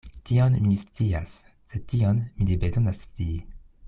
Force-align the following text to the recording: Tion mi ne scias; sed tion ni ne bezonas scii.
Tion 0.27 0.53
mi 0.61 0.69
ne 0.69 0.77
scias; 0.79 1.33
sed 1.73 1.85
tion 1.93 2.23
ni 2.39 2.47
ne 2.49 2.57
bezonas 2.65 3.03
scii. 3.11 3.37